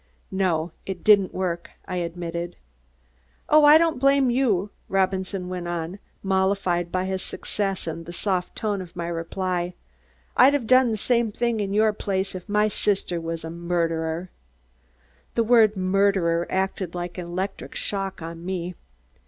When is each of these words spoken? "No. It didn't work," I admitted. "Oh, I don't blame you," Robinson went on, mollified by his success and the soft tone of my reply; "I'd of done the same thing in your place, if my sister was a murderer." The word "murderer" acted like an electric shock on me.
"No. 0.31 0.71
It 0.83 1.03
didn't 1.03 1.31
work," 1.31 1.69
I 1.87 1.97
admitted. 1.97 2.55
"Oh, 3.47 3.63
I 3.65 3.77
don't 3.77 3.99
blame 3.99 4.31
you," 4.31 4.71
Robinson 4.89 5.47
went 5.47 5.67
on, 5.67 5.99
mollified 6.23 6.91
by 6.91 7.05
his 7.05 7.21
success 7.21 7.85
and 7.85 8.07
the 8.07 8.11
soft 8.11 8.55
tone 8.55 8.81
of 8.81 8.95
my 8.95 9.05
reply; 9.07 9.75
"I'd 10.35 10.55
of 10.55 10.65
done 10.65 10.89
the 10.89 10.97
same 10.97 11.31
thing 11.31 11.59
in 11.59 11.71
your 11.71 11.93
place, 11.93 12.33
if 12.33 12.49
my 12.49 12.67
sister 12.67 13.21
was 13.21 13.43
a 13.43 13.51
murderer." 13.51 14.31
The 15.35 15.43
word 15.43 15.77
"murderer" 15.77 16.47
acted 16.49 16.95
like 16.95 17.19
an 17.19 17.25
electric 17.27 17.75
shock 17.75 18.23
on 18.23 18.43
me. 18.43 18.73